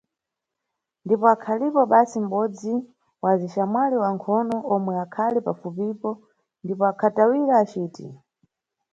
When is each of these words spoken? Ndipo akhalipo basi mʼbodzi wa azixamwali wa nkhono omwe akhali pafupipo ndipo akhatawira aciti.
Ndipo 1.03 1.25
akhalipo 1.35 1.81
basi 1.93 2.17
mʼbodzi 2.23 2.73
wa 3.21 3.29
azixamwali 3.33 3.95
wa 4.03 4.09
nkhono 4.15 4.57
omwe 4.75 4.93
akhali 5.05 5.39
pafupipo 5.47 6.09
ndipo 6.63 6.83
akhatawira 6.91 7.53
aciti. 7.63 8.07